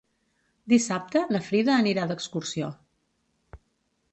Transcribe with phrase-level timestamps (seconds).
[0.73, 2.71] Dissabte na Frida anirà d'excursió.